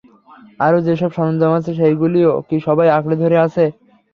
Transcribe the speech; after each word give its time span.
আরো 0.59 0.77
যে 0.87 0.93
সব 1.01 1.11
সরঞ্জাম 1.17 1.51
আছে 1.59 1.71
সেইগুলিও 1.79 2.31
কি 2.47 2.57
সবাই 2.67 2.87
আকড়ে 2.97 3.15
ধরে 3.23 3.37
আছে? 3.45 3.63